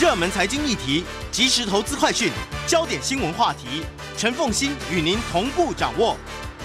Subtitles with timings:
[0.00, 2.32] 热门财经议题、即时投资快讯、
[2.66, 3.84] 焦点新闻话题，
[4.16, 6.16] 陈凤欣与您同步掌握。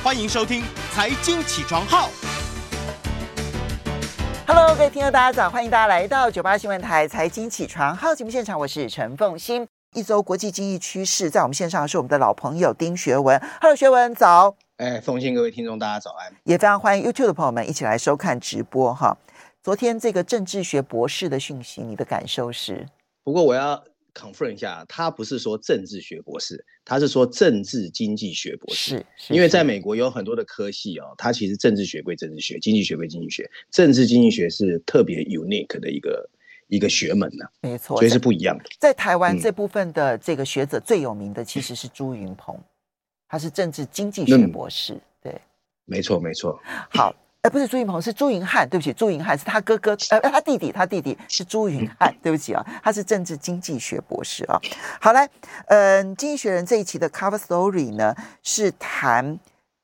[0.01, 0.61] 欢迎收听
[0.93, 2.07] 《财经起床号》。
[4.47, 5.49] Hello，各位听众，大家早！
[5.49, 9.67] 欢迎大家来到九八新闻台《财经起床号》节目现场，我是陈凤欣。
[9.93, 13.37] 一周国际经济趋势，在我们线上是我们的老朋友丁学文。
[13.59, 14.55] Hello，学文早。
[14.77, 16.33] 哎，凤欣，各位听众，大家早安。
[16.45, 19.17] 也非常欢迎 YouTube 的朋友们一起来收看直播哈。
[19.61, 22.87] 昨天这个政治学博士的讯息，你的感受是？
[23.25, 28.97] 不过我要 confirm 一下，他不是说政治学博士，他是说政治经济学博士。
[28.97, 36.29] 是，是因为在美国有很多的科系哦，他其实政治学归政治学，经济学归经济学，政治经济学是特别 unique 的一个
[36.67, 37.51] 一个学门呢、啊。
[37.61, 38.65] 没错，所以是不一样的。
[38.79, 42.55] 在，台湾这部分的这个学者最有名的其实是朱云鹏，
[43.27, 44.93] 他是政治经济学博士。
[44.93, 45.41] 嗯、对，
[45.85, 46.57] 没错没错。
[46.91, 47.13] 好。
[47.45, 48.67] 哎，不是朱云鹏，是朱云汉。
[48.67, 52.11] 对不起，朱云汉是他哥哥，呃，他弟弟，他弟弟是朱云汉。
[52.23, 54.59] 对不起啊，他是政治经济学博士啊。
[54.99, 55.29] 好来，
[55.67, 59.39] 嗯、呃，经济学人这一期的 cover story 呢，是谈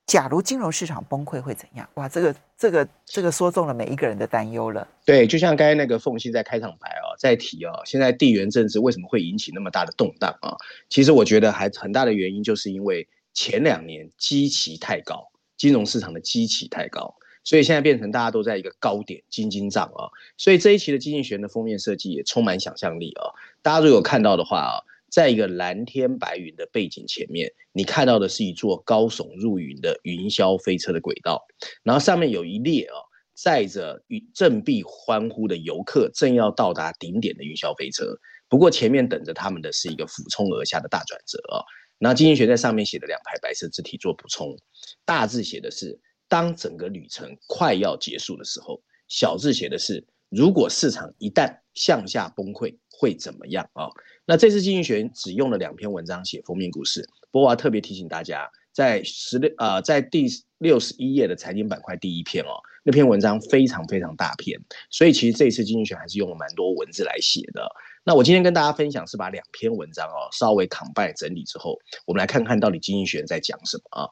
[0.06, 1.88] 假如金融市场崩溃会怎样？
[1.94, 4.88] 哇，这个这个这个说中了每一个人的担忧了。
[5.04, 10.56] 对，就像刚才那个凤馨在开场白哦，在提哦，现在地缘政治为什么会引起那么大的动荡啊？
[10.88, 17.14] 其实我觉得还很大的原因就是因为前两年基期太高，金融市场的基期太高。
[17.44, 20.06] 所以现在变成大家都在一个高点，惊惊涨啊！
[20.36, 23.34] 所以这一期的经济学的封面设计也充满想象力啊！
[23.62, 24.74] 大家如果有看到的话啊，
[25.10, 31.44] 在一个蓝天白云的背景前面，你看到的是一座高耸入云的云霄飞车的轨道，
[31.82, 32.94] 然后上面有一列啊
[33.34, 34.00] 载着
[34.32, 38.04] 振臂欢呼的游客，正要到达顶点的云霄飞车。
[38.48, 41.64] 不过前面等着他们的是一个俯冲而下的大转折啊！
[41.98, 44.56] 然后经济学在上面写的两排白色字体做补充，
[45.04, 45.98] 大字写的是。
[46.32, 53.90] 当整个旅程快要结束的时候，小字写的是：如果市场一旦向下崩溃，会怎么样啊？
[54.24, 60.26] 那这次经济学只用了两篇文章写封面故事，不过我要特别提醒大家，在十六啊，在第
[60.56, 67.68] 六十一页的财经板块第一篇哦，那篇文章非常非常大篇，所以其实这次经济学还是用了蛮多文字来写的。
[68.04, 74.08] 那我今天跟大家分享是把两篇文章哦稍微 combine 整理之后，我们来看看到底经济学在讲什么啊？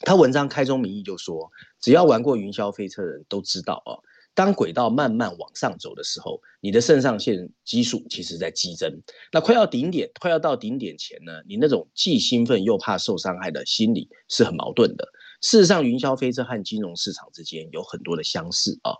[0.00, 4.02] 他文章开宗明义就说，只要玩过云霄飞车的人都知道哦，
[4.34, 9.02] 当轨道慢慢往上走的时候，你的肾上腺激素其实在激增。
[9.32, 15.06] 那快要顶点，快要到顶点前呢，你那种既兴奋又怕受伤害的心理是很矛盾的。
[15.42, 18.94] 事实上，云霄飞车和金融市场之间有很多的相似啊，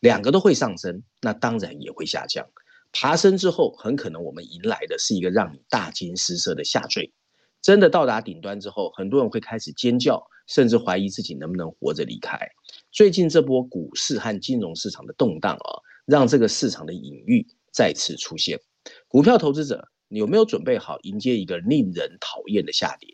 [0.00, 2.46] 两个都会上升，那当然也会下降。
[2.92, 7.12] 爬升之后，很可能我们迎来的是一个让你大惊失色的下坠。
[7.60, 10.24] 真的到达顶端之后，很多人会开始尖叫。
[10.48, 12.36] 甚至怀疑自己能不能活着离开。
[12.90, 18.58] 最近这波股市和金融市场的动荡啊，让这个市场的隐喻再次出现。
[19.06, 23.08] 股票投资者，你有没有准备好迎接一个令人讨厌的下跌？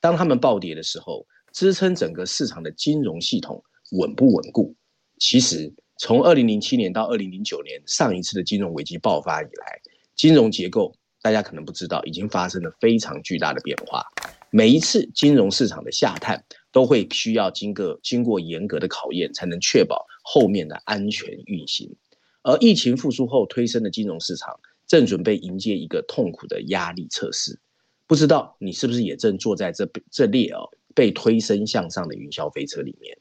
[0.00, 3.62] 当他们暴跌的时候，支撑整个市场的金融系统
[3.92, 4.74] 稳不稳固？
[5.18, 9.80] 其实，从二零零七年到二零零九年上一次的金融危机爆发以来，
[10.14, 14.04] 金融结构大家可能不知道，已经发生了非常巨大的变化。
[14.50, 16.42] 每一次金融市场的下探，
[16.72, 21.94] 都会需要经过经过严格的考验，才能确保后面的安全运行。
[22.42, 27.58] 而疫情复苏后推升的金融市场，正准备迎接一个痛苦的压力测试。
[28.06, 33.18] 不知道你是不是也正坐在这这列哦被推升向上的云霄飞车里面？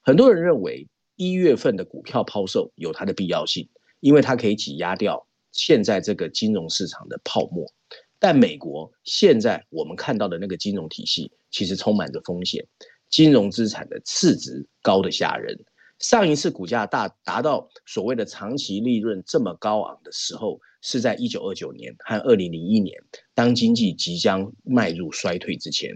[0.00, 3.68] 很多人认为一月份的股票抛售有它的必要性，
[4.00, 7.70] 因为它可以挤压掉现在这个金融市场的泡沫。
[8.18, 12.66] 但美国现在我们看到的那个金融体系，其实充满着风险，
[13.10, 15.58] 金融资产的市值高的吓人。
[15.98, 22.96] 上一次股价大达到所谓的长期利润这么高昂的时候，是在一九二九年和二零零一年，
[23.34, 25.90] 当经济即将迈入衰退之前，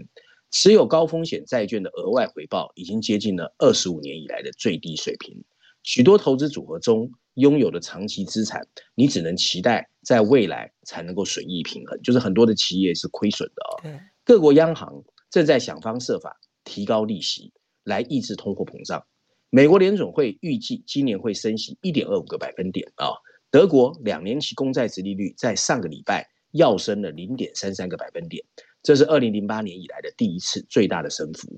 [0.51, 5.43] 持有高风险债券的额外回报已经接近了二十五年以来的最低水平。
[5.81, 13.81] 许多投资组合中，拥有的长期资产，你只能期待在未来才能够损益平衡，就是很多的企业是亏损的哦。
[13.81, 17.53] 对各国央行正在想方设法提高利息
[17.85, 19.05] 来抑制通货膨胀。
[19.49, 23.07] 美国联准会预计今年会升息一点二五个百分点啊，
[23.49, 28.43] 德国两年期公债殖利率在上个礼拜要升了零点三三个百分点，
[28.83, 31.57] 这是二零零八年以来的第一次最大的升幅。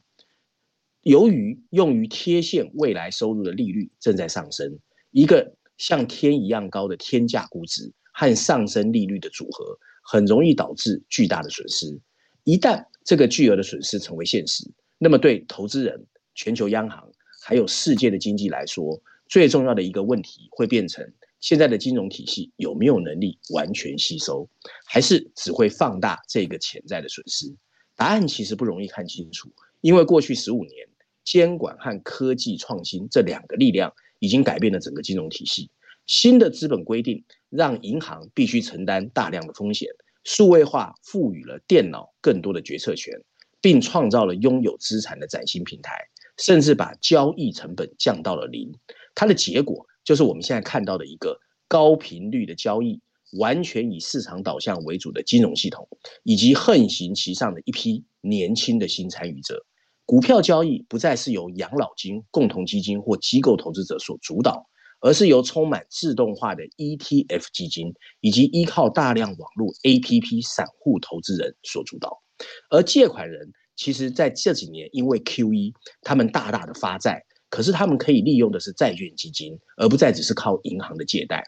[1.02, 4.78] 由于用于贴现未来收入的利率正在上升，
[5.12, 12.00] 一个像天一样高的天价估值和上升利率的组合，很容易导致巨大的损失。
[12.44, 17.12] 一旦这个巨额的损失成为现实，那么对投资人、全球央行
[17.44, 21.14] 还有世界的经济来说，最重要的一个问题会变成。
[21.40, 24.50] 现在的金融体系有没有能力完全吸收，
[24.88, 27.56] 还是只会放大这个潜在的损失？
[27.96, 30.88] 答案其实不容易看清楚，因为过去十五年，
[31.24, 35.70] 监管和科技创新这两个力量已经改变了整个金融体系。
[36.08, 39.90] 新的资本规定让银行必须承担大量的风险，
[40.24, 43.14] 数位化赋予了电脑更多的决策权，
[43.62, 45.98] 并创造了拥有资产的崭新平台，
[46.38, 48.72] 甚至把交易成本降到了零。
[49.16, 49.86] 它的结果。
[50.04, 51.38] 就是我们现在看到的一个
[51.68, 53.02] 高频率的交易，
[53.40, 55.86] 完全以市场导向为主的金融系统，
[56.24, 59.66] 以及横行其上的一批年轻的新参与者。
[60.06, 64.66] 股票交易不再是由养老金、共同基金或机构投资者所主导，
[65.02, 72.24] 而是由充满自动化的 ETF 基金以及依靠大量网络 APP 散户投资人所主导。
[72.70, 77.24] 而借款人其实在这几年因为 QE，他们大大的发债。
[77.50, 81.42] 可是他们可以利用的是债券基金，而不再只是靠银行的借贷。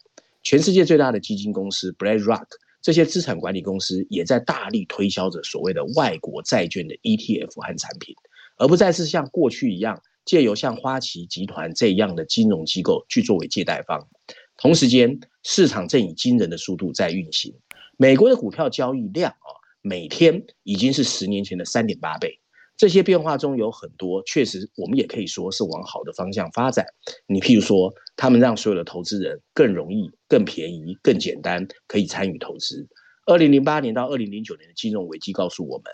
[0.44, 2.46] 全世界最大的基金公司 BlackRock
[2.82, 8.16] 这些资产管理公司也在大力推销着所谓的外国债券的 ETF 和产品，
[8.58, 14.08] 而不再是像过去一样借由像花旗集团这样的金融机构去作为借贷方。
[14.56, 17.54] 同时间，市场正以惊人的速度在运行。
[17.98, 19.52] 美国的股票交易量啊，
[19.82, 22.40] 每天已经是十年前的三点八倍。
[22.78, 26.86] 这些变化中有很多，确实我们也可以说是往好的方向发展。
[27.28, 32.88] 你譬如说，他们让所有的投资人更容易、更便宜、更简单可以参与投资。
[33.26, 35.86] 二零零八年到二零零九年的金融危机告诉我们，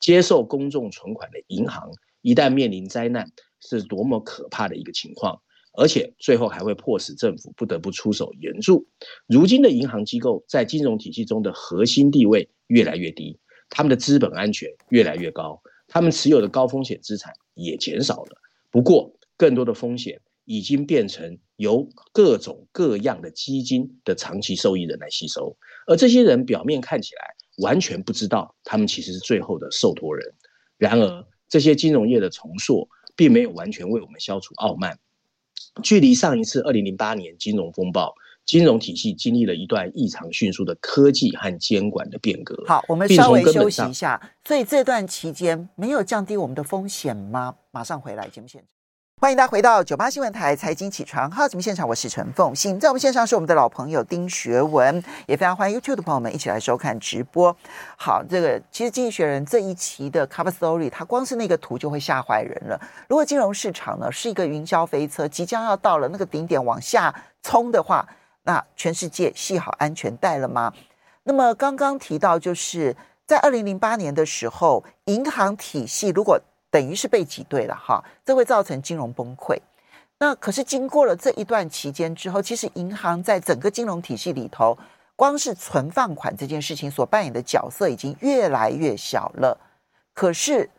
[0.00, 1.88] 接受公众存款的银行
[2.22, 3.30] 一旦面临灾难，
[3.60, 5.40] 是多么可怕的一个情况，
[5.72, 8.86] 而且最后还会迫使政府不得不出手援助。
[9.26, 13.38] 如今的银行机构在金融体系中的核心地位越来越低，
[13.70, 15.60] 他们的资本安全越来越高。
[15.88, 18.36] 他们持有的高风险资产也减少了，
[18.70, 27.22] 不过更多的风险已经变成由各种各样的基金的长期受益人来吸收，而这些人表面看起来
[27.58, 30.34] 完全不知道，他们其实是最后的受托人。
[30.78, 34.98] 然而，这些金融业的重塑并没有完全为我们消除傲慢，
[35.82, 38.14] 距离上一次二零零八年金融风暴。
[38.44, 42.60] 金融体系经历了一段异常迅速的科技和监管的变革。
[42.66, 44.20] 好，我们稍微休息一下。
[44.44, 47.54] 所以这段期间没有降低我们的风险吗？
[47.70, 48.81] 马上回来节目现场。
[49.22, 52.80] 欢迎大家回到九八新闻台财经起床号节目现场，我是陈凤馨。
[52.80, 57.56] 在我们线上是我们的老朋友丁学文，也非常欢迎 YouTube 的朋友们一起来收看直播。
[57.96, 62.80] 好，这个其实《经济学人》这一期的 Cover Story，它光是那个图就会吓坏人了。
[63.08, 67.14] 如果金融市场呢是一个云霄飞车，即将要到了那个顶点往下
[67.44, 68.04] 冲的话，
[68.42, 70.72] 那全世界系好安全带了吗？
[71.22, 76.40] 那么刚刚提到，就是在二零零八年的时候，银行体系如果
[76.72, 79.56] 等于是被挤兑了哈，这会造成金融崩溃。
[80.18, 84.78] 那可是经过了这一段期间之后，其实银行在整个金融体系里头，
[85.14, 89.60] 光是存放款这件事情所扮演的角色已经越来越小了。
[90.14, 90.70] 可是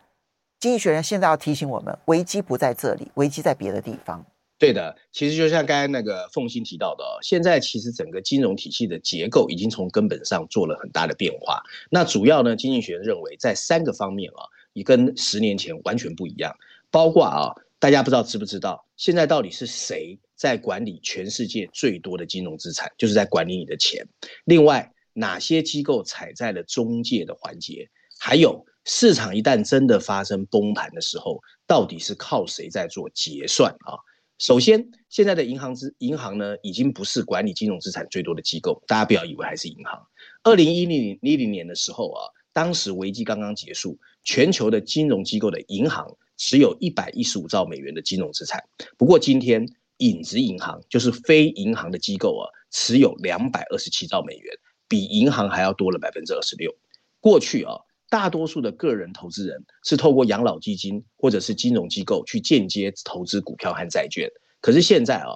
[0.58, 4.24] 经济学人现在要提醒我们，危机不在这里，危机在别的地方。
[4.56, 11.62] 对的，其实就像刚才那个凤馨提到的，现在其实整个金融体系的结构已经从根本上做了很大的变化。
[11.90, 14.40] 那主要呢，经济学人认为在三个方面啊，
[14.74, 16.54] 也跟十年前完全不一样。
[16.90, 24.06] 包括啊，大家不知道知不知道，现在到底是谁在管理全世界最多的金融资产，就是在管理你的钱。
[24.44, 27.88] 另外，哪些机构踩在了中介的环节？
[28.20, 33.98] 还有，市场一旦真的发生崩盘的时候，到底是靠谁在做结算啊？
[34.38, 38.82] 首先，现在的银行资银行呢，已经不是管理金融资产最多的机构。
[38.86, 40.00] 大家不要以为还是银行。
[40.42, 48.62] 二零一零一零年的时候啊，当时危机刚刚结束，全球的金融机构的银行持有一百一十五兆美元的金融资产。
[48.98, 49.64] 不过今天，
[49.98, 54.52] 影子银行就是非银行的机构啊，持有两百二十七兆美元，
[54.88, 56.74] 比银行还要多了百分之二十六。
[57.20, 57.74] 过去啊。
[58.10, 64.30] 大多数的个人投资人是透过养老基金或者是金融机构去间接投资股票和债券。
[64.60, 65.30] 可是现在啊，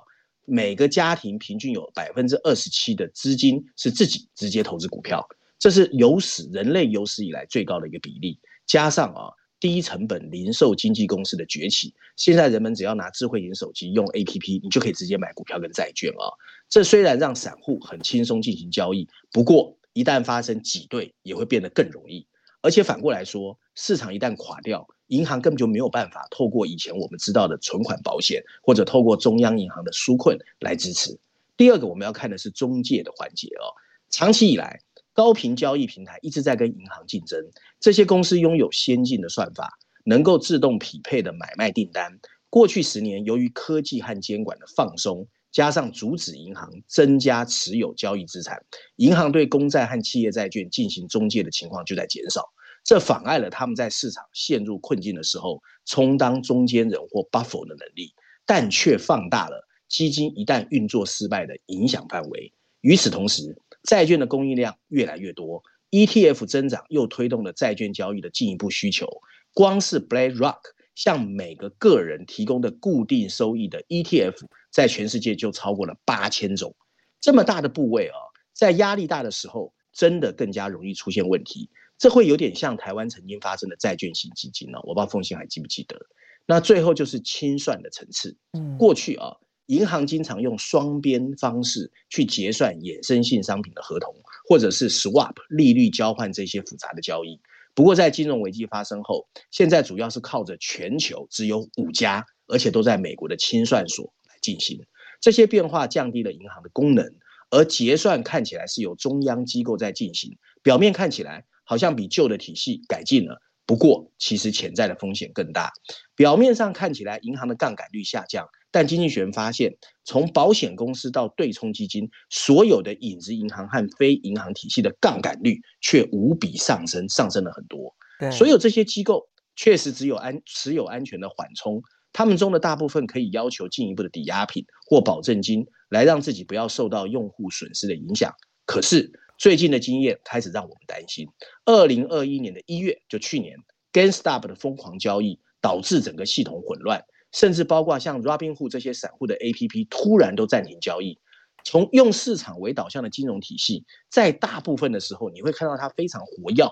[0.45, 5.27] 每个家庭平均有百分之二十七的资金是自己直接投资股票，
[5.59, 8.39] 这是有史人类有史以来最高的一个比例。
[8.69, 11.93] 加上啊，低成本零售经纪公司的崛起。
[12.17, 16.31] 现在人们只要拿智慧型手机用 APP，你就可以直接买股票跟债券啊。
[16.69, 22.27] 这虽然让散户很轻松进行交易，不过一旦发生挤兑，也会变得更容易。
[22.61, 31.19] 而且反过来说，市场一旦垮掉，银行根本就没有办法透过以前我们知道的存款保险，或者透过中央银行的纾困来支持。
[31.57, 33.73] 第二个我们要看的是中介的环节哦。
[34.11, 34.81] 长期以来，
[35.19, 37.45] 高频交易平台一直在跟银行竞争，
[37.81, 39.69] 这些公司拥有先进的算法，
[40.05, 42.21] 能够自动匹配的买卖订单。
[42.49, 52.45] 过去十年，由于科技和监管的放松，加上阻止银行增加持有交易资产，银行对公债和企业债券进行中介的情况就在减少。
[52.85, 58.15] 这妨碍了他们在市场陷入困境的时候充当中间人或 buffer 的能力，
[58.47, 62.53] 但却放大了基金一旦运作失败的影响范围。
[62.83, 69.09] 与此同时，债券的供应量越来越多，ETF 增长又推动了债券交易的进一步需求。
[69.55, 70.59] 光是 BlackRock
[70.95, 76.77] 向每个个人提供的固定收益的 ETF，在全世界就超过了八千种。
[77.19, 78.19] 这么大的部位啊，
[78.53, 81.71] 在压力大的时候，真的更加容易出现问题。
[81.97, 85.99] 这会有点像台湾曾经发生的债券型基金呢，我不知道凤馨还记不记得。
[86.45, 88.37] 那最后就是清算的层次。
[88.53, 89.35] 嗯，过去啊，
[89.69, 94.15] 银行经常用双边方式去结算衍生性商品的合同，
[94.49, 97.41] 或者是 swap 利率交换这些复杂的交易。
[97.75, 104.85] 不过在金融危机发生后，现在主要是靠着全球只有五家，而且都在美国的清算所来进行。
[105.21, 107.15] 这些变化降低了银行的功能，
[107.51, 111.45] 而结算看起来是由中央机构在进行，表面看起来。
[111.71, 115.71] 好像比旧的体系改进了，不过其实潜在的风险更大。
[116.17, 127.95] 表面上看起来银行的杠杆率下降，但经济学人发现，从保险公司到对冲基金，所有的影子银行和非银行体系的杠杆率却无比上升，上升了很多。
[128.31, 131.83] 所有这些机构确实只有安持有安全的缓冲，
[132.13, 138.35] 他们中的大部分可以要求进一步的抵押品或保证金，来让自己不要受到用户损失的影响。
[138.67, 141.27] 可是，最近的经验开始让我们担心。
[141.65, 143.57] 二零二一年的一月，就去年
[143.93, 151.19] ，GameStop 的疯狂交易导致整个系统混乱，甚至包括像 Robinhood 这些散户的 APP 突然都暂停交易。
[151.65, 156.65] 从用市场为导向的金融体系，在大部分的时候，你会看到它非常活跃，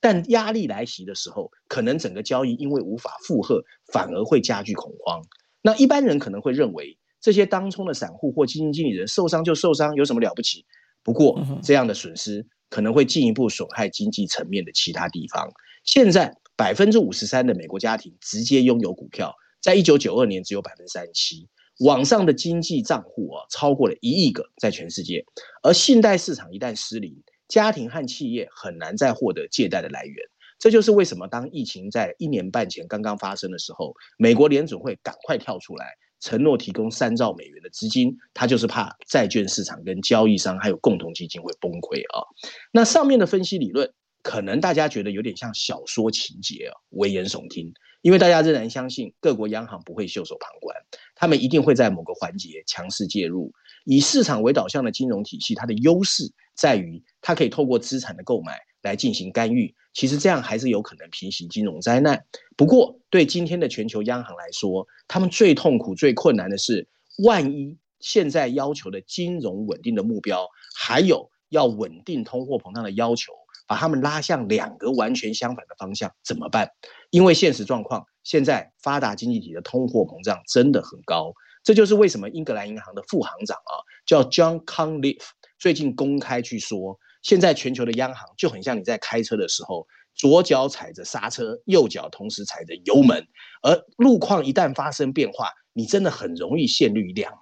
[0.00, 5.22] 但压力来袭的时候，可能整个交易因为无法负荷，反而会加剧恐慌。
[5.62, 10.66] 那一般人可能会认为，这些当冲的散户或基金经理人受伤就受伤，有什么了不起？
[11.02, 15.50] 不过，这样的损失可能会进一步损害经济层面的其他地方。
[15.84, 21.48] 现在，百分之五十三的美国家庭直接拥有股票，在一九九二年只有百分之三十七。
[21.78, 25.24] 网上的经济账户啊，超过了一亿个，在全世界。
[25.62, 27.16] 而信贷市场一旦失灵，
[27.48, 30.16] 家庭和企业很难再获得借贷的来源。
[30.58, 35.86] 这就是为什么当疫情在一年半前刚刚发生的时候，美国联准会赶快跳出来。
[36.20, 42.22] 承诺提供三兆美元的资金，他就是怕债券市场跟交易商还有共同基金会崩溃啊。
[42.70, 43.92] 那上面的分析理论，
[44.22, 47.74] 可能大家觉得有点像小说情节啊，危言耸听。
[48.02, 50.76] 因为大家仍然相信各国央行不会袖手旁观，
[51.14, 53.52] 他们一定会在某个环节强势介入。
[53.84, 59.74] 以市场为导向的金融体系，它的优势在于它可以透过资产的购买来进行干预。
[59.94, 62.24] 其实这样还是有可能平息金融灾难。
[62.56, 66.88] 不过，对今天的全球央行来说，他们最痛苦、最困难的是，
[67.24, 73.32] 万一现在要求的金融稳定的目标，还有要稳定通货膨胀的要求，
[73.72, 76.68] 把他们拉向两个完全相反的方向，怎么办？
[77.08, 81.32] 因为现实状况，现在发达经济体的通货膨胀真的很高。
[81.64, 85.22] 这就是为什么英格兰银行的副行长啊，叫 John Conleaf，
[85.58, 86.98] 最近公开去说。
[87.22, 93.26] 现在全球的央行就很像你在开车的时候，左脚踩着刹车，右脚同时踩着油门，
[93.62, 97.40] 而路况一旦发生变化，你真的很容易陷入两难。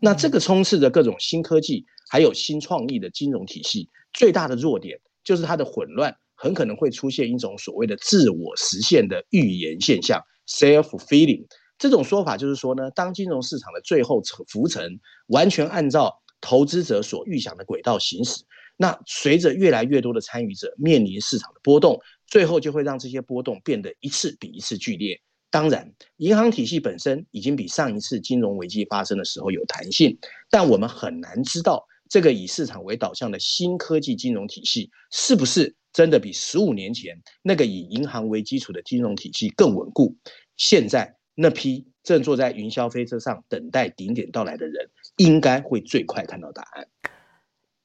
[0.00, 4.98] 那这个充斥着各种新科技还有新创意的金融体系，最大的弱点
[5.28, 10.18] 就是它的混乱，很可能会出现一种所谓的自我实现的预言现象
[10.48, 11.44] （self-fulfilling）。
[11.76, 18.42] 这种说法就是说呢，当金融市场的最后浮沉完全按照投资者所预想的轨道行驶。
[18.78, 25.20] 那随着越来越多的参与者面临市场的波动，最后就会让这些波动变得一次比一次剧烈。
[25.50, 30.18] 当然，银行体系本身已经比上一次金融危机发生的时候有弹性，
[30.48, 40.16] 但我们很难知道这个以市场为导向的新科技金融体系是不是真的比十五年前那个以银行为基础的金融体系更稳固。
[40.56, 46.88] 现在那批正坐在云霄飞车上等待顶点到来的人，应该会最快看到答案。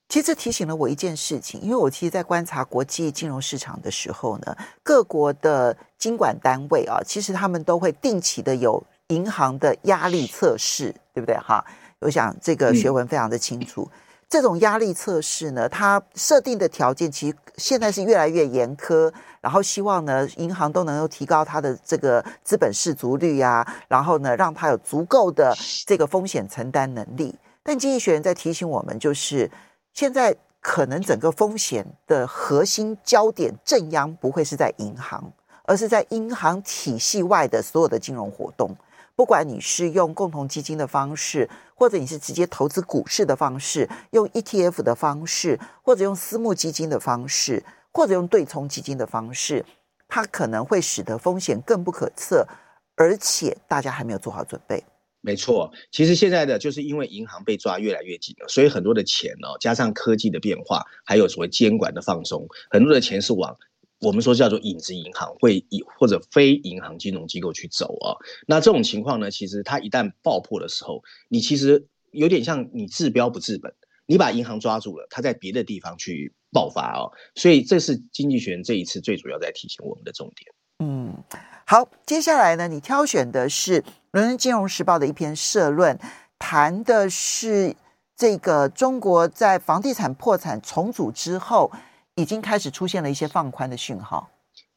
[0.09, 11.35] 其实这提醒了我一件事情，因为我其实，在观察国际金融市场的时候呢，各国的金管单位啊，其实他们都会定期的有银行的压力测试，对不对？
[11.37, 11.65] 哈，
[11.99, 13.89] 我想这个学问非常的清楚。
[13.91, 13.99] 嗯、
[14.33, 27.35] 这种压力测试呢，它设定的条件其实现在是越来越严苛，然后希望呢，银行都能够提高它的这个资本适足率啊，然后呢，让它有足够的这个风险承担能力。
[27.61, 29.51] 但经济学人在提醒我们，就是。
[29.93, 35.31] 现在可能整个风险的核心焦点正央不会是在银行，
[35.65, 38.75] 而是在银行体系外的所有的金融活动。
[39.15, 49.65] 不管你是用共同基金的方式，或者你是直接投资股市的方式，用 ETF 的方式，或者用私募基金的方式，或者用对冲基金的方式，
[50.08, 52.48] 它可能会使得风险更不可测，
[52.96, 54.84] 而且大家还没有做好准备。
[55.22, 63.55] 没错，其实现在的就是因为银行被抓越来越紧了，所以很多的钱呢、哦，加上科技的变化，还有所谓监管的放松，很多的钱是往
[64.03, 68.13] 我们说叫做影子银行，会以或者非银行金融机构去走啊、
[68.45, 73.74] 那这种情况呢，其实它一旦爆破的时候，你其实有点像你治标不治本，
[74.05, 77.10] 你把银行抓住了，它在别的地方去爆发哦。
[77.33, 80.53] 所以这是经济学人这一次最主要在提醒我们的重点。
[80.79, 81.24] 嗯，
[81.65, 83.81] 好，接下来呢，你挑选的是
[84.12, 85.98] 《伦敦金融时报》的一篇社论，
[86.38, 87.75] 谈的是
[88.17, 91.72] 这个中国在房地产破产重组之后，
[92.15, 94.29] 已经开始出现了一些放宽的讯号。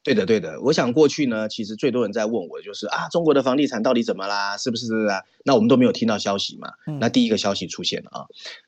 [0.02, 0.60] 对的，对的。
[0.60, 4.56] 我想过去呢，其实最多人在问我，就是啊，中国的房地产到底怎么啦？
[4.56, 5.22] 是不是啊？
[5.44, 6.72] 那我们都没有听到消息嘛。
[7.00, 8.26] 那第一个消息出现了啊。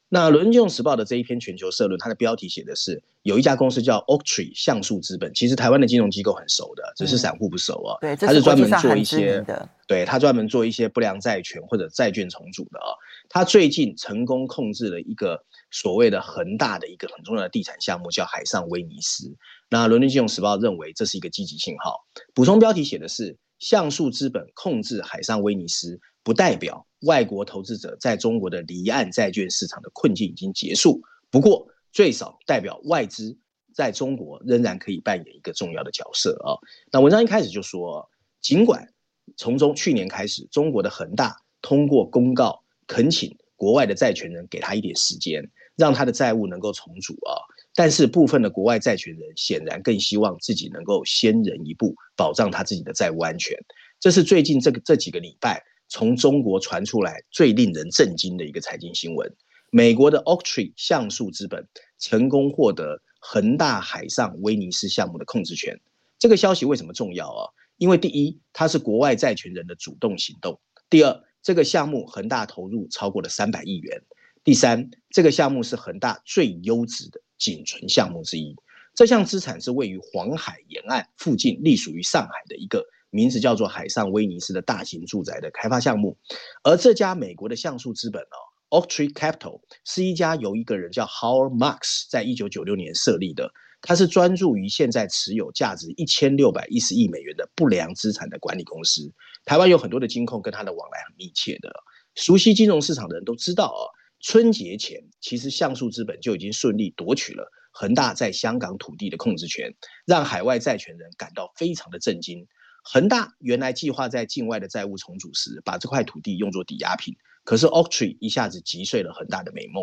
[0.09, 7.99] 那《伦敦金融时报》的这一篇全球社论，它的标题写的是有一家公司叫 Oaktree 橡树资本，其实台湾的金融机构很熟的，只是散户不熟啊。
[8.01, 9.45] 对，它是专门做一些，
[9.87, 12.91] 对，它专门做一些不良债权或者债券重组的啊。
[13.29, 19.37] 它最近成功控制了一个所谓的恒大的一个很重要的地产项目，叫海上威尼斯。
[19.69, 21.97] 那《伦敦金融时报》认为这是一个积极信号。
[22.35, 26.01] 补充标题写的是橡树资本控制海上威尼斯。
[26.25, 33.39] 不代表外国投资者在中国的离岸债券市场的困境已经结束，不过最少代表外资
[33.73, 36.61] 在中国仍然可以扮演一个重要的角色啊。
[36.93, 38.11] 那文章一开始就说，
[38.43, 38.93] 尽管
[39.39, 47.37] 从中去年开始，中国的恒大通过公告恳请国外的债权人给他一点时间，让他的债务能够重组啊，
[47.75, 53.59] 但是部分的国外债权人显然更希望自己能够先人一步，保障他自己的债务安全。
[54.01, 55.63] 这是最近这个这几个礼拜。
[55.91, 59.35] 从中国传出来最令人震惊的一个财经新闻：
[59.71, 61.67] 美国的 Oaktree 橡树资本
[61.99, 65.81] 成功获得恒大海上威尼斯项目的控制权。
[66.19, 67.49] 这个消息为什么重要啊？
[67.79, 73.99] 因为第一，它是国外债权人的主动行动；第二，这个项目恒大投入超过了三百亿元；
[74.45, 78.57] 第三，这个项目是恒大最优质的仅存项目之一。
[78.95, 82.87] 这项资产是位于黄海沿岸附近，隶属于上海的一个。
[83.11, 86.19] 名字叫做海上威尼斯的大型住宅的开发项目，
[86.63, 99.11] 而这家美国的橡树资本哦，Oaktree Capital 是一家由一个人叫 Howard Marks 在一九九六年设立的，他是专注于现在持有价值一千六百一十亿美元的不良资产的管理公司。
[99.49, 101.73] 台湾有很多的金控跟他的往来很密切的，
[102.15, 103.89] 熟悉金融市场的人都知道哦，
[104.21, 112.47] 春节前其实橡树资本就已经顺利夺取了恒大在香港土地的控制权，让海外债权人感到非常的震惊。
[112.85, 119.83] 恒大原来计划在境外的债务重组时，把这块土地用作抵押品，可是 Oaktree 一下子击碎了恒大的美梦。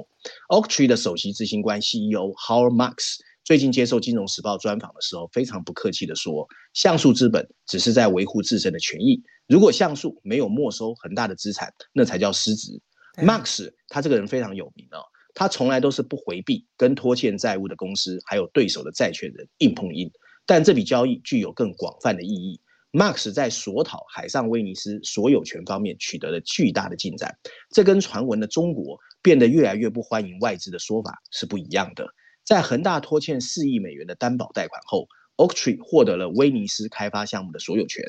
[0.50, 12.82] Oaktree 的首席执行官 CEO Howard Marks 最近接受《金融时报》专访的时候，非常不客气地说：“橡树资本只是在维护自身的权益，如果像素没有没收恒大的资产，那才叫失职。”
[13.18, 15.00] Marks 他这个人非常有名哦，
[15.34, 20.12] 他从来都是不回避跟拖欠债务的公司还有对手的债权人硬碰硬，
[20.46, 22.60] 但这笔交易具有更广泛的意义。
[22.92, 27.38] Marks 在索讨海上威尼斯所有权方面取得了巨大的进展，
[27.70, 32.08] 这跟传闻的中国变得越来越不欢迎外资的说法是不一样的。
[32.44, 38.04] 在恒大拖欠四亿美元的担保贷款后，Oaktree 获得了威尼斯开发项目的所有权。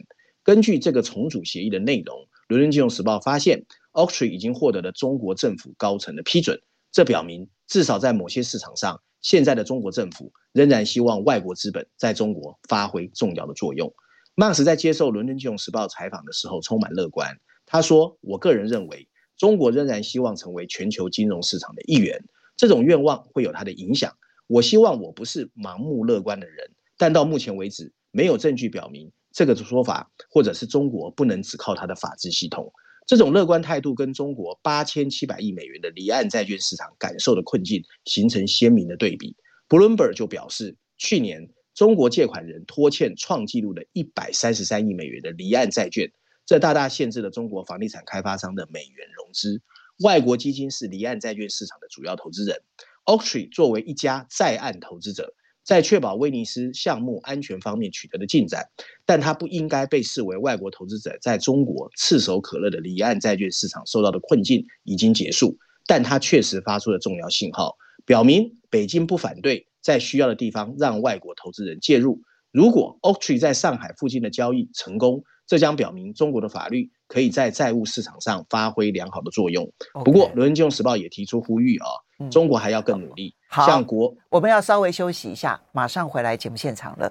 [0.47, 6.63] 根据这个重组协议的内容，《伦敦金融时报》发现，Oaktree 已经获得了中国政府高层的批准。
[6.93, 13.93] 这表明，至少在某些市场上，现在的中国政府仍然希望外国资本在中国发挥重要的作用。
[14.37, 17.37] Max 在接受《伦敦金融时报》采访的时候充满乐观。
[17.67, 22.25] 他说：“我个人认为，中国仍然希望成为全球金融市场的一员。
[22.57, 24.17] 这种愿望会有它的影响。
[24.47, 32.72] 我希望我不是盲目乐观的人，但到目前为止，没有证据表明这个说法，或者是中国不能只靠它的法治系统。
[33.07, 39.37] 这种乐观态度跟中国八千七百亿美元的离岸债券市场感受的困境形成鲜明的对比。
[39.68, 46.11] Bloomberg 就表示，去年中国借款人拖欠创纪录的一百三十三亿美元的离岸债券，
[46.46, 49.61] 这大大限制了中国房地产开发商的美元融资。
[49.99, 52.62] 外国基金是离岸债券市场的主要投资人。
[53.05, 55.35] Oaktree 作为一家在岸投资者，
[55.66, 58.64] 在确保威尼斯项目安全方面取得的进展，
[59.05, 65.59] 但它不应该被视为外国投资者在中国炙手可热的离岸债券市场受到的困境已经结束。
[65.88, 72.22] 但它确实发出了重要信号，表明北京不反对在需要的地方让外国投资人介入。
[72.52, 79.72] 如果 Oaktree 在上海附近的交易成功，这将表明中国的法律可以在债务市场上发挥良好的作用。
[80.05, 81.87] 不过，《伦敦金融时报》也提出呼吁啊、
[82.18, 83.36] 哦，中国还要更努力。
[83.57, 87.11] 嗯、好，像国，我们要稍微休息一下，马上回来节目现场了。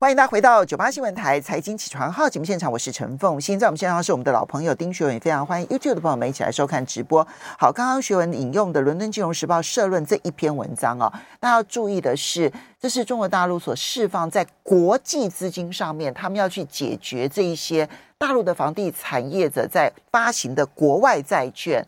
[0.00, 7.26] 欢迎大家回到九八新闻台财经起床号节目现场，我是陈凤现，在我们现场是我们的老朋友丁学文，也非常欢迎 YouTube 的朋友们一起来收看直播。
[7.58, 21.84] 好，刚刚学文引用的《伦敦金融时报》社论这一篇文章啊、哦，大家要注意的是，这是中国大陆所释放在国际资金上面，他们要去解决这一些大陆的房地产业者在发行的国外债券。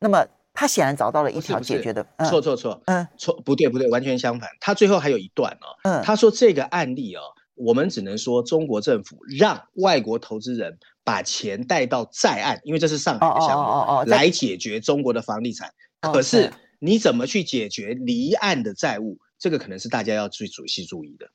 [0.00, 0.22] 那么
[0.54, 4.48] 他显然找到了一条解决的，错错错，嗯，错不对不对，完全相反。
[4.60, 7.20] 他最后还有一段哦，嗯，他说这个案例哦。
[7.56, 15.72] 我们只能说，中国政府让外国投资人把钱带到在岸，因为这是上海的项目，哦哦哦、来解决中国的房地产。
[16.02, 19.18] 哦、可是你怎么去解决离岸的债务？
[19.38, 21.28] 这个可能是大家要最仔细注意的。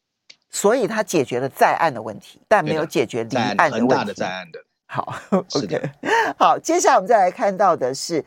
[0.50, 3.80] 所以他解决了在岸的问题，但没有解决离岸的问题。
[3.80, 4.60] 很大的在岸的。
[4.88, 5.16] 好，
[5.48, 5.80] 是的。
[5.80, 5.92] Okay、
[6.38, 8.26] 好，接下来我们再来看到的是。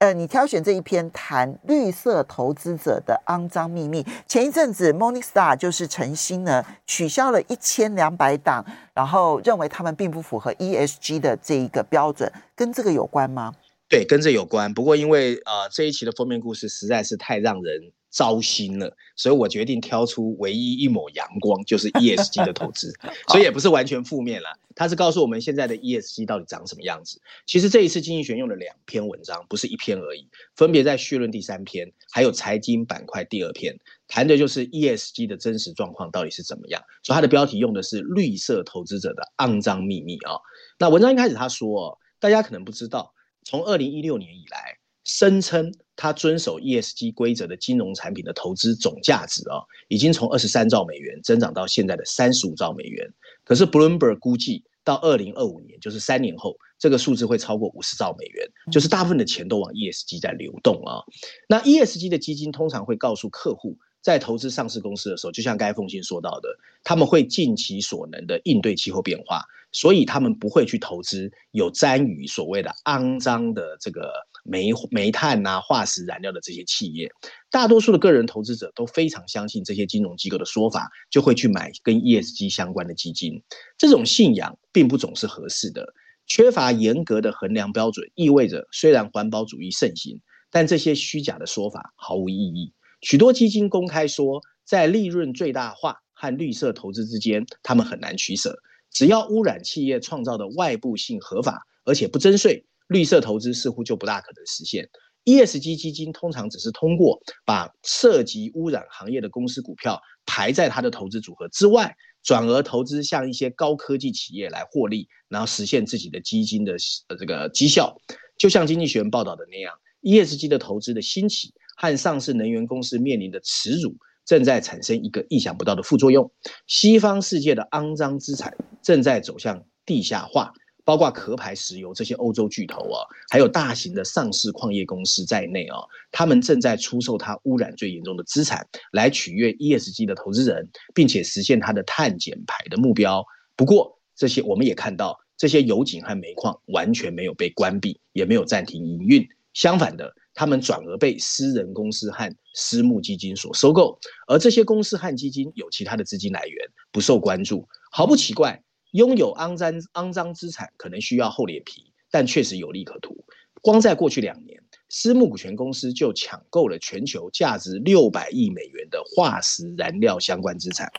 [0.00, 4.02] 呃，你挑选这一篇谈绿色投资者的肮脏秘密。
[4.26, 13.52] 前一阵子，Morningstar 就是诚心呢，取消了一千两百档，然后认为他们并不符合 ESG 的这一个标准，跟这个有关吗？
[13.90, 14.72] 对，跟这有关。
[14.72, 17.92] 不过因为呃这一期的封面故事实在是太让人。
[18.10, 22.92] 糟心了，所以我决定挑出唯一一抹阳光，就是 ESG 的投资，
[23.28, 24.48] 所以也不是完全负面了。
[24.74, 27.20] 它是告诉我们现在的 ESG 到底长什么样子。
[27.46, 36.82] 其实这一次经济学用了两篇文章，不是一篇而已，分别在序论第三篇，还有财经板块第二篇，谈的就是 ESG 的真实状况到底是怎么样。
[37.02, 40.34] 所以它的标题用的是“绿色投资者的肮脏秘密”啊。
[40.78, 43.12] 那文章一开始他说，大家可能不知道，
[43.44, 44.78] 从二零一六年以来。
[45.02, 53.06] 声称他遵守 ESG 规则的金融产品的投资总价值啊，已经从二十三兆美元增长到现在的三十五兆美元。
[53.44, 61.04] 可是 Bloomberg 估计到二零二五年，就是三年后，这个数字会超过五十兆美元，就是大部分的钱都往 ESG 在流动啊。
[61.46, 66.48] 那 ESG 的基金通常会告诉客户，在投资上市公司的时候，就像刚才凤馨说到的，
[66.82, 74.10] 他们会尽其所能的应对气候变化，所以他们不会去投资有沾于所谓的肮脏的这个
[74.50, 77.08] 煤煤炭啊、化石燃料的这些企业。
[77.50, 83.40] 大多数的个人投资者都非常相信这些金融机构的说法，就会去买跟 ESG 相关的基金。
[83.78, 85.94] 这种信仰并不总是合适的，
[86.26, 92.72] 缺乏严格的衡量标准，意味着虽然环保主义盛行，但这些虚假的说法毫无意义。
[93.00, 98.58] 许多基金公开说，在利润最大化和绿色投资之间，他们很难取舍。
[98.90, 104.86] 只要污染企业创造的外部性合法，而且不征税，绿色投资似乎就不大可能实现。
[105.24, 116.76] ESG 基金通常只是通过把涉及污染行业的公司股票排在它的投资组合之外，转而投资像一些高科技企业来获利，然后实现自己的基金的
[117.08, 117.96] 呃这个绩效。
[118.36, 119.72] 就像经济学人报道的那样
[120.02, 121.54] ，ESG 的投资的兴起。
[121.76, 126.30] 和上市能源公司面临的耻辱，正在产生一个意想不到的副作用。
[126.66, 130.52] 西方世界的肮脏资产正在走向地下化，
[130.90, 135.78] 包括壳牌石油这些欧洲巨头啊，还有大型的上市矿业公司在内啊，
[136.10, 143.24] 他们正在出售它污染最严重的资产，来取悦 ESG 的投资人，并且实现它的碳减排的目标。
[143.54, 149.28] 不过，这些我们也看到，这些油井和煤矿完全没有被关闭，也没有暂停营运。
[149.54, 150.12] 相反的。
[150.32, 153.98] 他们转而被私人公司和私募基金所收购，
[154.28, 157.68] 而这些公司和基金有其他的资金来源，不受关注。
[157.90, 163.24] 毫不奇怪，拥有肮脏肮脏资产可能需要厚脸皮，但确实有利可图。
[163.62, 170.90] 光在过去两年，私募股权公司就抢购了全球价值六百亿美元的化石燃料相关资产，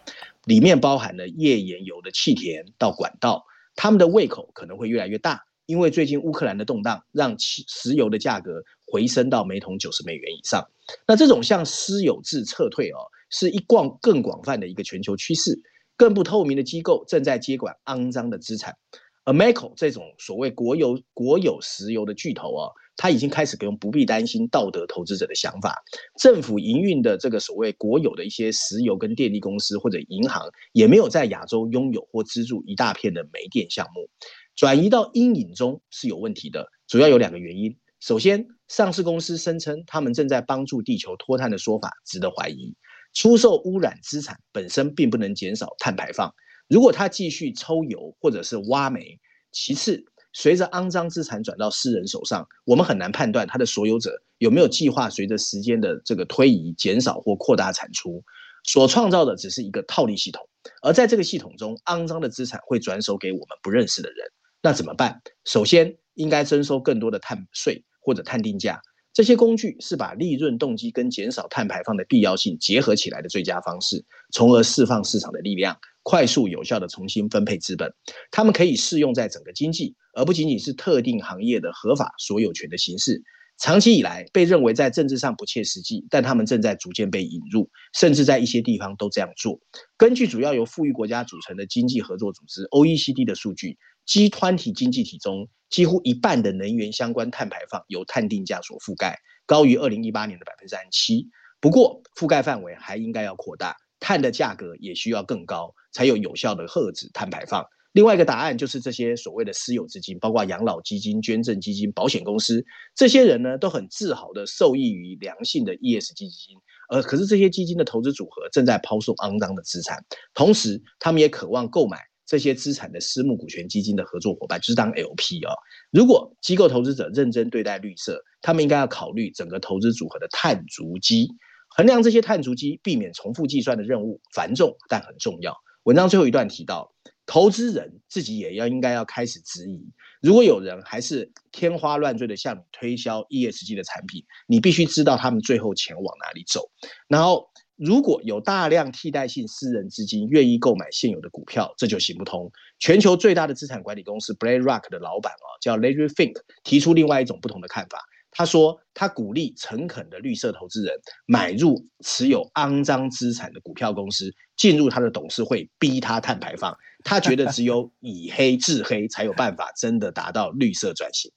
[0.45, 3.45] 里面包含了页岩油的气田到管道。
[3.75, 8.63] 他们的胃口可能会越来越大，因为最近乌克兰的动荡让石石油的价格。
[8.91, 10.69] 回升到每桶九十美元以上，
[11.08, 15.58] 那这种向私有制撤退哦，是一广更广泛的一个全球趋势。
[16.02, 18.76] 更不透明的机构正在接管肮脏的资产，
[19.24, 25.84] 而 m a c o 这种所谓国有国有石油的巨头啊，他已经开始不用不必担心道德投资者的想法。
[26.20, 34.10] 政府营运的这个所谓国有的一些石油跟电力公司或者银行，也没有在亚洲拥有或资助一大片的煤电项目。
[34.56, 37.78] 转移到阴影中是有问题的，主要有两个原因。
[38.00, 42.76] 首先，上市公司声称他们正在帮助地球脱碳的说法值得怀疑。
[43.13, 46.34] 出售污染资产本身并不能减少碳排放。
[46.67, 49.19] 如果他继续抽油或者是挖煤，
[49.52, 58.24] 其次，随着肮脏资产转到私人手上，我们很难判断他的所有者有没有计划随着时间的这个推移减少或扩大产出。
[58.63, 60.47] 所创造的只是一个套利系统，
[60.84, 64.17] 而在这个系统中，肮脏的资产会转手给我们不认识的人。
[64.62, 65.19] 那怎么办？
[65.45, 68.80] 首先，应该征收更多的碳税或者碳定价。
[69.13, 77.93] 这些工具是把利润动机跟减少碳排放的必要性结合起来的最佳方式，从而释放市场的力量，快速有效地重新分配资本。
[78.32, 83.21] 它们可以适用在整个经济，而不仅仅是特定行业的合法所有权的形式。
[83.58, 89.60] 长期以来被认为在政治上不切实际，但他们正在逐渐被引入，甚至在一些地方都这样做。
[89.97, 101.28] 根据主要由富裕国家组成的经济合作组织 （OECD） 的数据，G20 经济体中，几乎一半的能源相关碳排放由碳定价所覆盖，高于二零一八年的百分之三十七。
[101.60, 107.64] 不过，覆盖范围还应该要扩大，碳的价格也需要更高，才有有效的遏制碳排放。
[107.94, 116.58] 另外一个答案就是这些所谓的私有资金，包括养老基金、捐赠基金、保险公司，这些人呢都很自豪地受益于良性的 ESG 基金，
[116.90, 122.00] 而可是这些基金的投资组合正在抛售肮脏的资产，同时他们也渴望购买。
[122.32, 125.56] 这些资产的私募股权基金的合作伙伴就是当 LP 啊、哦。
[125.91, 131.28] 如果机构投资者认真对待绿色，他们应该要考虑整个投资组合的碳足迹，
[131.67, 135.54] 衡量这些碳足迹，避免重复计算的任务繁重但很重要。
[135.84, 136.94] 文章最后一段提到，
[137.26, 139.91] 投资人自己也要应该要开始质疑，
[140.22, 146.62] 如果有人还是天花乱坠的向你推销 ESG 的产品，你必须知道他们最后钱往哪里走，
[147.10, 147.51] 然后。
[147.84, 152.52] 如果有大量替代性私人资金愿意购买现有的股票，这就行不通。
[152.78, 158.00] 全球最大的资产管理公司 BlackRock 的老板啊，叫 Larry Fink，提出另外一种不同的看法。
[158.30, 166.78] 他说，他鼓励诚恳的绿色投资人买入持有肮脏资产的股票公司，进入他的董事会，逼他碳排放。
[167.04, 171.32] 他觉得只有以黑制黑，才有办法真的达到绿色转型。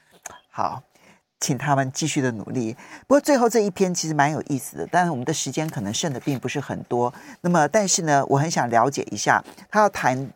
[0.50, 0.82] 好。
[1.40, 2.76] 请他们继续的努力。
[3.06, 7.12] 不过最后这一篇其实蛮有意思的，但是我们的时间可能剩的并不是很多。
[7.40, 10.18] 那么，但是呢，我很想了解一下，他要谈《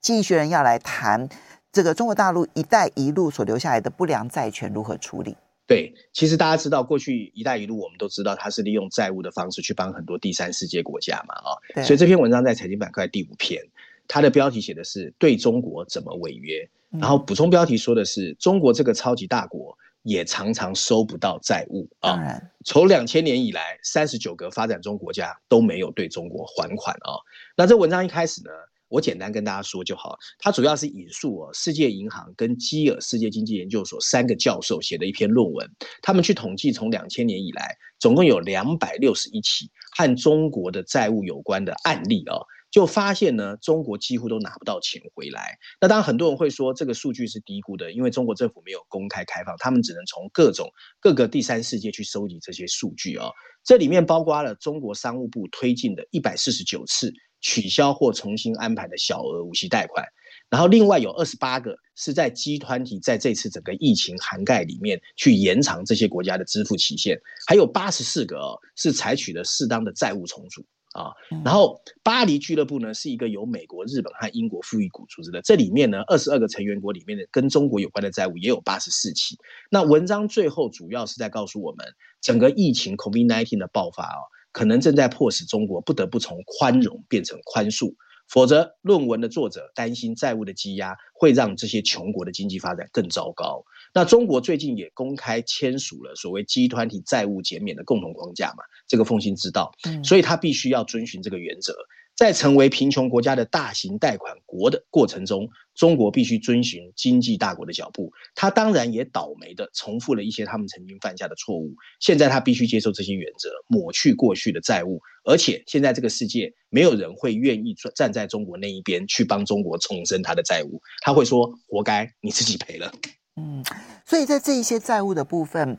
[0.00, 1.28] 经济学人》要来谈
[1.72, 5.36] 这个中国大陆“一带一路”所留下来的不良债权如何处理。
[5.66, 13.60] 对，其实大家知道，过去“一带一路”我们都知道，它是利用债务的方式去帮很多第三世界国家嘛，啊、哦，所以这篇文章在财经板块第五篇，
[14.06, 16.68] 它的标题写的是“对中国怎么违约”，
[17.00, 19.76] 然后补充标题说的是“中国这个超级大国”。
[20.06, 22.16] 也常常收不到债务啊！
[22.64, 27.18] 从两千年以来，三十九个发展中国家都没有对中国还款啊。
[27.56, 28.50] 那这文章一开始呢，
[28.86, 30.16] 我简单跟大家说就好。
[30.38, 35.68] 它主要是引述哦，世界银行跟基尔世界经济研究所三个教授写的一篇论文，
[36.02, 42.38] 他们去统计从两千年以来，总共有两百六十一起和中国的债务有关的案例啊。
[42.76, 45.56] 就发现呢，中国几乎都拿不到钱回来。
[45.80, 50.68] 那当然，很多人会说这个数据是低估的，因为中国政府没有公开开放，他们只能从各种
[51.00, 53.30] 各个第三世界去收集这些数据啊。
[53.64, 57.10] 这里面包括了中国商务部推进的一百四十九次
[57.40, 60.06] 取消或重新安排的小额无息贷款，
[60.50, 70.62] 然后另外有二十八个是在集团体在这次整个疫情涵盖里面去延长这些国家的支付期限，还有八十四个哦，是采取了适当的债务重组。
[70.96, 71.12] 啊，
[71.44, 79.36] 然后巴黎俱乐部呢是一个由美国、日本和英国富裕股组织的，这里面呢二十二个成员国里面的跟中国有关的债务也有八十四起。
[79.70, 81.86] 那文章最后主要是在告诉我们，
[82.22, 84.18] 整个疫情 COVID-19 的爆发啊，
[84.52, 87.94] 可能正在迫使中国不得不从宽容变成宽恕。
[88.28, 93.62] 否则，论文的作者担心债务的积压会让这些穷国的经济发展更糟糕。
[93.96, 99.72] 那中国最近也公开签署了所谓集团体债务减免的共同框架嘛，这个奉行之道，
[100.04, 101.74] 所以他必须要遵循这个原则。
[102.14, 108.12] 在成为贫穷国家的大型贷款国的过程中，中国必须遵循经济大国的脚步。
[108.34, 111.74] 他当然也倒霉的重复了一些他们曾经犯下的错误。
[111.98, 115.00] 现在他必须接受这些原则，抹去过去的债务。
[115.24, 120.82] 而且现在这个世界没有人会愿意站在中国那一边去帮中国重申他的债务。
[121.00, 122.92] 他会说：“活该，你自己赔了。”
[123.38, 123.62] 嗯，
[124.06, 125.76] 所以在这一些债务的部分，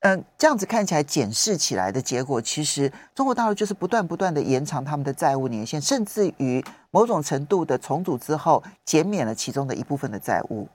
[0.00, 10.68] 嗯、呃，这样子看起来检视起来的结果，其实中国大陆就是不断不断的延长他们的债务年限，甚至于某种程度的重组之后减免了其中的一部分的债务。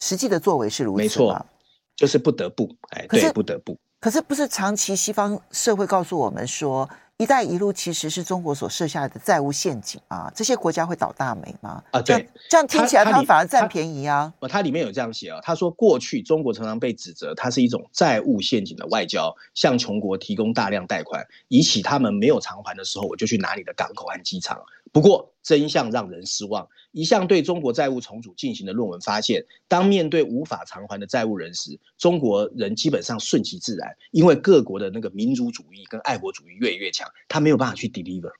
[0.00, 1.02] 实际的作为是如此吗？
[1.02, 1.46] 没错，
[1.96, 3.76] 就是不得不，哎，对，不得不。
[4.00, 10.32] 可是不是长期西方社会告诉我们说，“一带一路”其实是中国所设下的债务陷阱啊？
[10.34, 11.82] 这些国家会倒大霉吗？
[11.90, 14.32] 啊，对，这样听起来他们反而占便宜啊。
[14.48, 24.56] 它里面有这样写啊，他说过去中国常常被指责，它是一种债务陷阱的外交，向穷国提供大量贷款，以起他们没有偿还的时候，我就去拿你的港口和机场。
[24.92, 26.68] 不过真相让人失望。
[26.92, 38.32] 一项对中国债务重组进行的论文发现，当面对无法偿还的债务人时，中国人基本上顺其自然，因为各国的那个民族主义跟爱国主义越来越强，他没有办法去 deliver。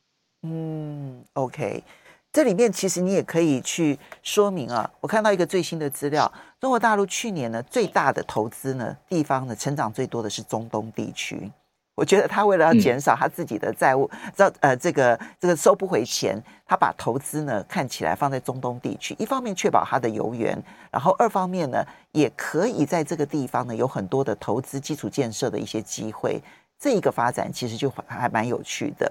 [0.43, 1.85] 嗯，OK，
[2.33, 4.91] 这里面其实你也可以去说明啊。
[5.01, 11.51] 我看到一个最新的资料，中国大陆去年呢最大的投资呢地方呢成长最多的是中东地区。
[11.99, 20.57] 我觉得他为了要减少他自己的债务，这、嗯、呃这个这个收不回钱，他把投资呢看起来放在中东地区，一方面确保他的油源，
[20.93, 26.41] 然后二方面呢也可以在这个地方呢有很多的投资基础建设的一些机会。
[26.81, 29.11] 这一个发展其实就还蛮有趣的。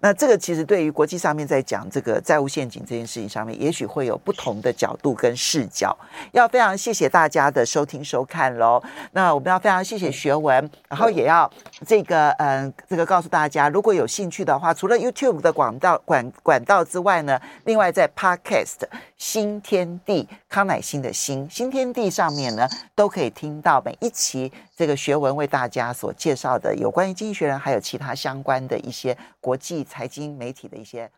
[0.00, 5.96] 那这个其实对于国际上面在讲这个债务陷阱这件事情上面，也许会有不同的角度跟视角。
[6.32, 8.82] 要非常谢谢大家的收听收看喽。
[9.12, 11.50] 那我们要非常谢谢学文，然后也要
[11.86, 18.82] 这个嗯，这个告诉大家，如果有兴趣的话，除了 YouTube 的管道管管道之外呢，另外在 Podcast
[19.16, 27.10] 新天地康乃馨的新新天地上面呢，都可以听到每一期这个学文为大家所介绍的有关。
[27.10, 31.10] 于经济学人，还有其他相关的一些国际财经媒体的一些。